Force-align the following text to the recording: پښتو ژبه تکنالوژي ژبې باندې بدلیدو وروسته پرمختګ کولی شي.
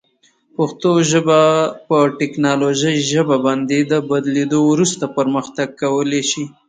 پښتو 0.55 0.91
ژبه 1.11 1.39
تکنالوژي 2.21 2.93
ژبې 3.11 3.37
باندې 3.45 3.77
بدلیدو 4.09 4.59
وروسته 4.71 5.03
پرمختګ 5.17 5.67
کولی 5.81 6.21
شي. 6.29 6.43